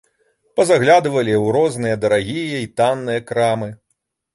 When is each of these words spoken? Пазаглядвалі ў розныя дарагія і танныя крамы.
Пазаглядвалі 0.59 1.35
ў 1.43 1.57
розныя 1.59 1.95
дарагія 2.09 2.67
і 2.67 2.75
танныя 2.79 3.19
крамы. 3.33 3.75